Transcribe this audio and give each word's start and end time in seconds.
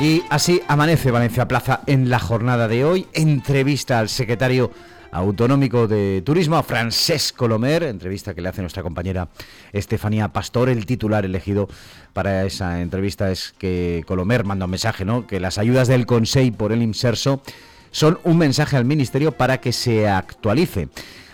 Y 0.00 0.22
así 0.30 0.62
amanece 0.68 1.10
Valencia 1.10 1.48
Plaza 1.48 1.80
en 1.86 2.08
la 2.08 2.20
jornada 2.20 2.68
de 2.68 2.84
hoy. 2.84 3.08
Entrevista 3.14 3.98
al 3.98 4.08
secretario 4.08 4.70
autonómico 5.10 5.88
de 5.88 6.22
turismo, 6.24 6.62
Francesc 6.62 7.40
Lomer, 7.42 7.82
entrevista 7.82 8.32
que 8.32 8.40
le 8.40 8.48
hace 8.48 8.60
nuestra 8.60 8.84
compañera 8.84 9.28
Estefanía 9.72 10.28
Pastor. 10.28 10.68
El 10.68 10.86
titular 10.86 11.24
elegido 11.24 11.68
para 12.12 12.44
esa 12.46 12.80
entrevista 12.80 13.32
es 13.32 13.54
que 13.58 14.04
Colomer 14.06 14.44
manda 14.44 14.66
un 14.66 14.70
mensaje, 14.70 15.04
¿no? 15.04 15.26
Que 15.26 15.40
las 15.40 15.58
ayudas 15.58 15.88
del 15.88 16.06
Consejo 16.06 16.56
por 16.56 16.70
el 16.70 16.82
Inserso 16.82 17.42
son 17.90 18.20
un 18.22 18.38
mensaje 18.38 18.76
al 18.76 18.84
Ministerio 18.84 19.32
para 19.32 19.60
que 19.60 19.72
se 19.72 20.06
actualice 20.06 20.88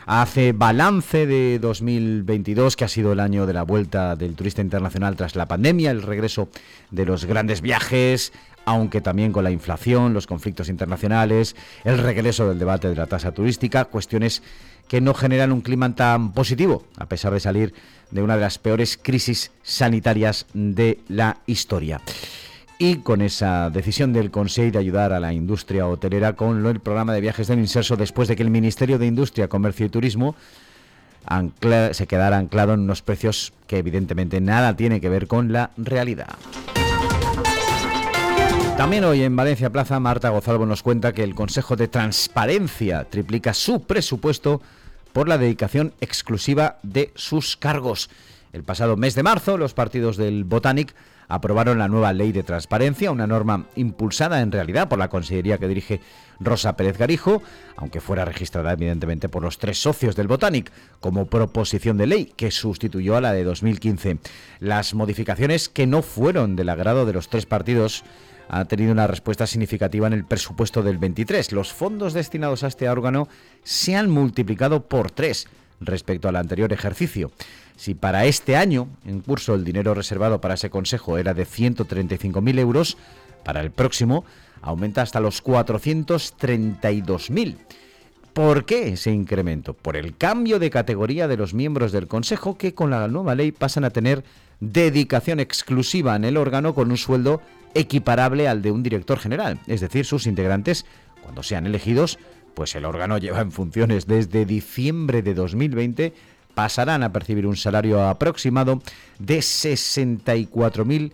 hace 0.07 0.53
balance 0.53 1.27
de 1.27 1.59
2022, 1.59 2.77
que 2.77 2.85
ha 2.85 2.89
sido 2.89 3.13
el 3.13 3.21
año 3.21 3.47
de 3.47 3.53
la 3.53 3.63
vuelta 3.63 4.17
del 4.17 4.35
turista 4.35 4.61
internacional 4.61 5.17
tras 5.17 5.35
la 5.37 5.49
pandemia, 5.49 5.91
el 5.91 6.03
regreso 6.03 6.49
de 6.91 7.07
los 7.07 7.25
grandes 7.25 7.61
viajes, 7.61 8.33
aunque 8.65 9.01
también 9.01 9.33
con 9.33 9.45
la 9.45 9.51
inflación, 9.51 10.15
los 10.15 10.27
conflictos 10.27 10.69
internacionales, 10.69 11.57
el 11.85 11.99
regreso 11.99 12.49
del 12.49 12.59
debate 12.59 12.89
de 12.89 12.97
la 12.97 13.07
tasa 13.07 13.33
turística, 13.33 13.85
cuestiones 13.87 14.43
que 14.89 15.01
no 15.01 15.15
generan 15.15 15.53
un 15.53 15.61
clima 15.61 15.95
tan 15.95 16.33
positivo, 16.33 16.85
a 16.97 17.07
pesar 17.07 17.33
de 17.33 17.41
salir 17.41 17.75
de 18.11 18.23
una 18.23 18.37
de 18.37 18.43
las 18.43 18.59
peores 18.59 18.99
crisis 19.01 19.51
sanitarias 19.63 20.47
de 20.53 21.01
la 21.09 21.39
historia 21.47 22.01
y 22.79 22.97
con 22.97 23.23
esa 23.23 23.71
decisión 23.71 24.13
del 24.13 24.31
Consejo 24.31 24.73
de 24.73 24.79
ayudar 24.79 25.13
a 25.13 25.21
la 25.21 25.33
industria 25.33 25.87
hotelera 25.87 26.35
con 26.35 26.67
el 26.67 26.81
programa 26.81 27.13
de 27.15 27.21
viajes 27.21 27.47
del 27.47 27.61
Inserso 27.61 27.97
después 27.97 28.29
de 28.29 28.37
que 28.37 28.43
el 28.43 28.51
Ministerio 28.51 28.99
de 28.99 29.07
Industria, 29.07 29.49
Comercio 29.49 29.87
y 29.87 29.91
Turismo 29.91 30.35
se 31.93 32.07
quedara 32.07 32.37
anclado 32.37 32.75
en 32.75 32.81
unos 32.81 33.03
precios 33.03 33.53
que 33.67 33.79
evidentemente 33.79 34.41
nada 34.41 34.77
tiene 34.77 35.01
que 35.01 35.09
ver 35.09 35.27
con 35.27 35.53
la 35.53 35.71
realidad. 35.77 36.37
También 38.77 39.05
hoy 39.05 39.23
en 39.23 39.37
Valencia 39.37 39.71
Plaza, 39.71 40.01
Marta 40.01 40.31
Gozalvo 40.31 40.67
nos 40.67 40.83
cuenta 40.83 41.13
que 41.13 41.23
el 41.23 41.37
Consejo 41.37 41.77
de 41.77 41.87
Transparencia 41.87 43.05
triplica 43.05 43.55
su 43.55 43.83
presupuesto 43.83 44.61
por 45.13 45.29
la 45.29 45.39
dedicación 45.39 45.93
exclusiva 46.01 46.79
de 46.83 47.13
sus 47.15 47.57
cargos. 47.57 48.11
El 48.53 48.65
pasado 48.65 48.97
mes 48.97 49.15
de 49.15 49.23
marzo, 49.23 49.59
los 49.59 49.75
partidos 49.75 50.17
del 50.17 50.43
Botanic 50.43 50.93
aprobaron 51.29 51.79
la 51.79 51.89
nueva 51.89 52.13
ley 52.13 52.33
de 52.33 52.43
transparencia, 52.43 53.13
una 53.13 53.29
norma 53.29 53.67
impulsada 53.77 54.41
en 54.41 54.51
realidad 54.51 54.89
por 54.89 54.99
la 54.99 55.09
consellería 55.09 55.59
que 55.59 55.69
dirige 55.69 56.01
Rosa 56.41 56.77
Pérez 56.77 56.99
Garijo, 56.99 57.43
aunque 57.77 58.01
fuera 58.01 58.25
registrada 58.25 58.73
evidentemente 58.73 59.29
por 59.29 59.43
los 59.43 59.59
tres 59.59 59.81
socios 59.81 60.17
del 60.17 60.27
Botanic, 60.27 60.73
como 60.99 61.27
proposición 61.27 61.97
de 61.97 62.09
ley 62.09 62.33
que 62.37 62.51
sustituyó 62.51 63.17
a 63.17 63.21
la 63.21 63.33
de 63.33 63.45
2015. 63.45 64.19
Las 64.59 64.95
modificaciones 64.95 65.69
que 65.69 65.87
no 65.87 66.03
fueron 66.03 66.57
del 66.57 66.69
agrado 66.69 67.07
de 67.07 67.13
los 67.13 67.29
tres 67.29 67.47
partidos 67.47 68.05
han 68.49 68.69
tenido 68.69 68.93
una 68.93 69.07
respuesta 69.07 69.47
significativa 69.47 70.07
en 70.07 70.13
el 70.13 70.25
presupuesto 70.25 70.83
del 70.83 70.99
23. 70.99 71.53
Los 71.53 71.73
fondos 71.73 72.13
destinados 72.13 72.63
a 72.63 72.69
este 72.69 72.89
órgano 72.89 73.29
se 73.63 73.97
han 73.97 74.11
multiplicado 74.11 74.85
por 74.85 75.11
tres 75.11 75.47
respecto 75.81 76.29
al 76.29 76.37
anterior 76.37 76.73
ejercicio. 76.73 77.33
Si 77.77 77.95
para 77.95 78.27
este 78.27 78.57
año 78.57 78.89
en 79.05 79.21
curso 79.21 79.55
el 79.55 79.65
dinero 79.65 79.95
reservado 79.95 80.41
para 80.41 80.55
ese 80.55 80.71
consejo 80.71 81.19
era 81.19 81.35
de 81.35 81.47
135.000 81.47 82.59
euros, 82.59 82.97
para 83.45 83.61
el 83.61 83.71
próximo 83.71 84.25
aumenta 84.63 85.03
hasta 85.03 85.21
los 85.21 85.45
432.000. 85.45 87.57
¿Por 88.33 88.65
qué 88.65 88.95
ese 88.95 89.13
incremento? 89.13 89.75
Por 89.75 89.97
el 89.97 90.17
cambio 90.17 90.59
de 90.59 90.71
categoría 90.71 91.29
de 91.29 91.37
los 91.37 91.55
miembros 91.55 91.93
del 91.93 92.09
Consejo 92.09 92.59
que 92.59 92.75
con 92.75 92.91
la 92.91 93.07
nueva 93.07 93.37
ley 93.37 93.53
pasan 93.53 93.85
a 93.85 93.91
tener 93.91 94.25
dedicación 94.59 95.39
exclusiva 95.39 96.17
en 96.17 96.25
el 96.25 96.37
órgano 96.37 96.75
con 96.75 96.91
un 96.91 96.97
sueldo 96.97 97.41
equiparable 97.75 98.49
al 98.49 98.63
de 98.63 98.71
un 98.71 98.83
director 98.83 99.19
general. 99.19 99.59
Es 99.67 99.81
decir, 99.81 100.05
sus 100.05 100.27
integrantes, 100.27 100.87
cuando 101.23 101.43
sean 101.43 101.67
elegidos, 101.67 102.19
pues 102.55 102.75
el 102.75 102.85
órgano 102.85 103.19
lleva 103.19 103.41
en 103.41 103.53
funciones 103.53 104.07
desde 104.07 104.47
diciembre 104.47 105.23
de 105.23 105.35
2020, 105.35 106.13
pasarán 106.55 107.03
a 107.03 107.13
percibir 107.13 107.47
un 107.47 107.57
salario 107.57 108.09
aproximado 108.09 108.81
de 109.19 109.39
64.000 109.39 111.13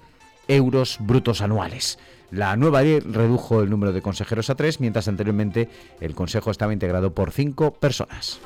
euros 0.48 0.98
brutos 1.00 1.40
anuales. 1.40 1.98
La 2.30 2.54
nueva 2.56 2.82
ley 2.82 3.00
redujo 3.00 3.62
el 3.62 3.70
número 3.70 3.92
de 3.92 4.02
consejeros 4.02 4.50
a 4.50 4.54
tres, 4.54 4.78
mientras 4.78 5.08
anteriormente 5.08 5.68
el 6.00 6.14
Consejo 6.14 6.50
estaba 6.50 6.72
integrado 6.72 7.12
por 7.12 7.32
cinco 7.32 7.72
personas. 7.72 8.40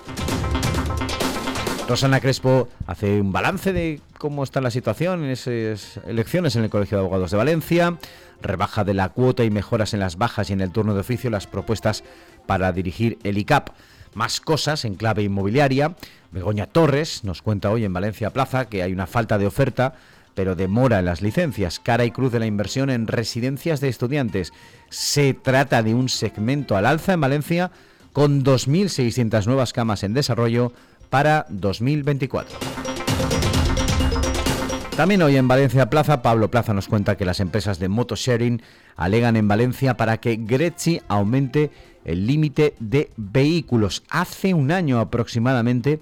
Rosana 1.87 2.21
Crespo 2.21 2.69
hace 2.87 3.21
un 3.21 3.31
balance 3.31 3.75
de 3.75 4.01
cómo 4.17 4.43
está 4.43 4.63
la 4.63 4.71
situación 4.71 5.23
en 5.23 5.31
esas 5.31 6.01
elecciones 6.07 6.57
en 6.57 6.65
el 6.65 6.71
Colegio 6.71 6.97
de 6.97 7.03
Abogados 7.03 7.31
de 7.31 7.37
Valencia, 7.37 7.99
rebaja 8.41 8.85
de 8.85 8.95
la 8.95 9.11
cuota 9.11 9.45
y 9.45 9.51
mejoras 9.51 9.93
en 9.93 10.01
las 10.01 10.17
bajas 10.17 10.49
y 10.49 10.55
en 10.55 10.63
el 10.63 10.71
turno 10.71 10.95
de 10.95 11.01
oficio 11.01 11.29
las 11.29 11.47
propuestas 11.47 12.03
para 12.47 12.73
dirigir 12.73 13.19
el 13.23 13.37
ICAP. 13.37 13.69
Más 14.15 14.41
cosas 14.41 14.87
en 14.87 14.95
clave 14.95 15.25
inmobiliaria. 15.25 15.95
Begoña 16.33 16.67
Torres 16.67 17.23
nos 17.23 17.43
cuenta 17.43 17.71
hoy 17.71 17.85
en 17.85 17.93
Valencia 17.93 18.31
Plaza 18.31 18.65
que 18.67 18.83
hay 18.83 18.93
una 18.93 19.07
falta 19.07 19.37
de 19.37 19.47
oferta 19.47 19.95
pero 20.35 20.57
demora 20.57 20.99
en 20.99 21.05
las 21.05 21.23
licencias. 21.23 21.79
Cara 21.79 22.05
y 22.05 22.11
cruz 22.11 22.33
de 22.33 22.41
la 22.41 22.47
inversión 22.47 22.91
en 22.91 23.07
residencias 23.07 23.81
de 23.81 23.89
estudiantes. 23.89 24.53
Se 24.89 25.33
trata 25.33 25.83
de 25.83 25.95
un 25.95 26.09
segmento 26.09 26.77
al 26.77 26.87
alza 26.87 27.13
en 27.13 27.21
Valencia 27.21 27.71
con 28.13 28.45
2.600 28.45 29.47
nuevas 29.47 29.73
camas 29.73 30.03
en 30.05 30.15
desarrollo 30.15 30.73
para 31.15 31.47
2024. 31.49 32.59
También 34.97 35.23
hoy 35.23 35.37
en 35.37 35.47
Valencia 35.47 35.89
Plaza, 35.89 36.23
Pablo 36.23 36.51
Plaza 36.51 36.75
nos 36.75 36.89
cuenta 36.89 37.17
que 37.17 37.25
las 37.25 37.39
empresas 37.39 37.79
de 37.79 37.89
motosharing 37.89 38.61
alegan 38.97 39.37
en 39.37 39.47
Valencia 39.47 39.97
para 39.97 40.17
que 40.17 40.35
Greci 40.35 41.01
aumente 41.07 41.71
el 42.05 42.27
límite 42.27 42.75
de 42.81 43.11
vehículos. 43.17 44.03
Hace 44.11 44.55
un 44.55 44.73
año 44.73 44.99
aproximadamente, 44.99 46.01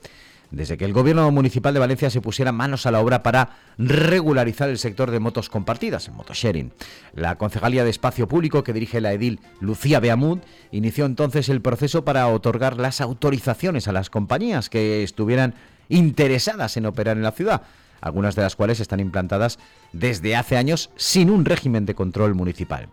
desde 0.52 0.76
que 0.76 0.84
el 0.84 0.92
gobierno 0.92 1.30
municipal 1.30 1.72
de 1.74 1.80
Valencia 1.80 2.10
se 2.10 2.20
pusiera 2.20 2.52
manos 2.52 2.86
a 2.86 2.90
la 2.90 3.00
obra 3.00 3.22
para 3.22 3.56
regularizar 3.78 4.68
el 4.68 4.78
sector 4.78 5.10
de 5.10 5.18
motos 5.18 5.48
compartidas, 5.48 6.06
el 6.08 6.14
motosharing. 6.14 6.72
La 7.14 7.36
Concejalía 7.36 7.84
de 7.84 7.90
Espacio 7.90 8.28
Público 8.28 8.62
que 8.62 8.74
dirige 8.74 9.00
la 9.00 9.12
edil 9.12 9.40
Lucía 9.60 9.98
Beamud 9.98 10.38
inició 10.70 11.06
entonces 11.06 11.48
el 11.48 11.62
proceso 11.62 12.04
para 12.04 12.28
otorgar 12.28 12.76
las 12.78 13.00
autorizaciones 13.00 13.88
a 13.88 13.92
las 13.92 14.10
compañías 14.10 14.68
que 14.68 15.02
estuvieran 15.02 15.54
interesadas 15.88 16.76
en 16.76 16.86
operar 16.86 17.16
en 17.16 17.22
la 17.22 17.32
ciudad, 17.32 17.62
algunas 18.02 18.36
de 18.36 18.42
las 18.42 18.54
cuales 18.54 18.78
están 18.80 19.00
implantadas 19.00 19.58
desde 19.92 20.36
hace 20.36 20.58
años 20.58 20.90
sin 20.96 21.30
un 21.30 21.46
régimen 21.46 21.86
de 21.86 21.94
control 21.94 22.34
municipal 22.34 22.88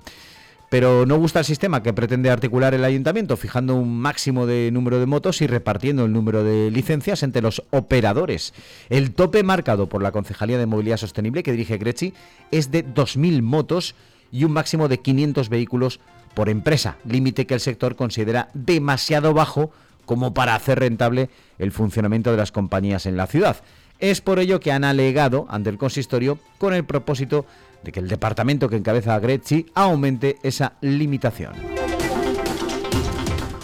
pero 0.69 1.05
no 1.05 1.17
gusta 1.17 1.39
el 1.39 1.45
sistema 1.45 1.83
que 1.83 1.93
pretende 1.93 2.29
articular 2.29 2.73
el 2.73 2.85
ayuntamiento, 2.85 3.37
fijando 3.37 3.75
un 3.75 3.99
máximo 3.99 4.45
de 4.45 4.69
número 4.71 4.99
de 4.99 5.07
motos 5.07 5.41
y 5.41 5.47
repartiendo 5.47 6.05
el 6.05 6.13
número 6.13 6.43
de 6.43 6.71
licencias 6.71 7.23
entre 7.23 7.41
los 7.41 7.63
operadores. 7.71 8.53
El 8.89 9.11
tope 9.11 9.43
marcado 9.43 9.89
por 9.89 10.03
la 10.03 10.11
Concejalía 10.11 10.57
de 10.57 10.67
Movilidad 10.67 10.97
Sostenible 10.97 11.43
que 11.43 11.51
dirige 11.51 11.77
Grechi 11.77 12.13
es 12.51 12.71
de 12.71 12.85
2.000 12.85 13.41
motos 13.41 13.95
y 14.31 14.43
un 14.43 14.51
máximo 14.51 14.87
de 14.87 14.99
500 14.99 15.49
vehículos 15.49 15.99
por 16.35 16.49
empresa, 16.49 16.97
límite 17.05 17.47
que 17.47 17.55
el 17.55 17.59
sector 17.59 17.95
considera 17.95 18.49
demasiado 18.53 19.33
bajo 19.33 19.71
como 20.09 20.33
para 20.33 20.55
hacer 20.55 20.79
rentable 20.79 21.29
el 21.59 21.71
funcionamiento 21.71 22.31
de 22.31 22.37
las 22.37 22.51
compañías 22.51 23.05
en 23.05 23.15
la 23.15 23.27
ciudad. 23.27 23.57
Es 23.99 24.21
por 24.21 24.39
ello 24.39 24.59
que 24.59 24.71
han 24.71 24.83
alegado 24.83 25.45
ante 25.51 25.69
el 25.69 25.77
consistorio 25.77 26.39
con 26.57 26.73
el 26.73 26.83
propósito 26.83 27.45
de 27.83 27.91
que 27.91 27.99
el 27.99 28.07
departamento 28.07 28.69
que 28.69 28.77
encabeza 28.77 29.13
a 29.13 29.19
Greci 29.19 29.67
aumente 29.75 30.37
esa 30.41 30.73
limitación. 30.81 31.53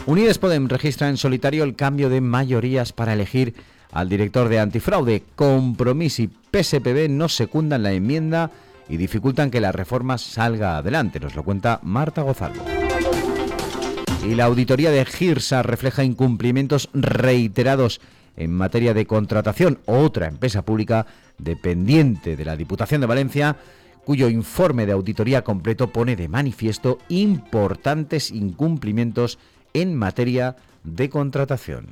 Unides 0.05 0.37
Podem 0.37 0.67
registra 0.67 1.09
en 1.09 1.17
solitario 1.17 1.63
el 1.63 1.75
cambio 1.75 2.09
de 2.09 2.21
mayorías 2.21 2.93
para 2.93 3.13
elegir 3.13 3.55
al 3.91 4.07
director 4.07 4.47
de 4.47 4.59
antifraude. 4.59 5.23
Compromís 5.35 6.19
y 6.19 6.27
PSPB 6.27 7.09
no 7.09 7.27
secundan 7.27 7.81
la 7.81 7.91
enmienda 7.91 8.51
y 8.87 8.97
dificultan 8.97 9.49
que 9.49 9.61
la 9.61 9.71
reforma 9.71 10.19
salga 10.19 10.77
adelante. 10.77 11.19
Nos 11.19 11.33
lo 11.33 11.41
cuenta 11.41 11.79
Marta 11.81 12.21
Gozalvo. 12.21 12.84
Y 14.25 14.33
la 14.33 14.45
auditoría 14.45 14.89
de 14.89 15.05
Girsa 15.05 15.61
refleja 15.61 16.03
incumplimientos 16.03 16.89
reiterados 16.93 18.01
en 18.35 18.51
materia 18.51 18.95
de 18.95 19.05
contratación. 19.05 19.79
Otra 19.85 20.27
empresa 20.27 20.63
pública 20.63 21.05
dependiente 21.37 22.35
de 22.35 22.43
la 22.43 22.57
Diputación 22.57 23.01
de 23.01 23.07
Valencia 23.07 23.55
cuyo 24.03 24.27
informe 24.27 24.87
de 24.87 24.93
auditoría 24.93 25.43
completo 25.43 25.91
pone 25.91 26.15
de 26.15 26.27
manifiesto 26.27 26.97
importantes 27.07 28.31
incumplimientos 28.31 29.37
en 29.73 29.95
materia 29.95 30.55
de 30.83 31.09
contratación. 31.09 31.87